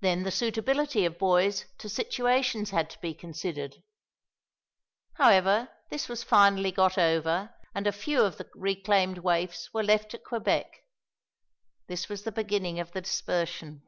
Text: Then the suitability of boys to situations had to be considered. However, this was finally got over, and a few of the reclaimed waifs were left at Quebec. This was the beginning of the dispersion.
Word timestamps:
Then 0.00 0.24
the 0.24 0.30
suitability 0.30 1.06
of 1.06 1.18
boys 1.18 1.64
to 1.78 1.88
situations 1.88 2.72
had 2.72 2.90
to 2.90 3.00
be 3.00 3.14
considered. 3.14 3.82
However, 5.14 5.70
this 5.88 6.10
was 6.10 6.22
finally 6.22 6.70
got 6.70 6.98
over, 6.98 7.54
and 7.74 7.86
a 7.86 7.90
few 7.90 8.20
of 8.20 8.36
the 8.36 8.50
reclaimed 8.54 9.16
waifs 9.16 9.72
were 9.72 9.82
left 9.82 10.12
at 10.12 10.24
Quebec. 10.24 10.84
This 11.86 12.06
was 12.06 12.24
the 12.24 12.32
beginning 12.32 12.78
of 12.80 12.92
the 12.92 13.00
dispersion. 13.00 13.80